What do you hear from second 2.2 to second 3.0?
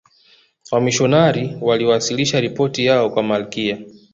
ripoti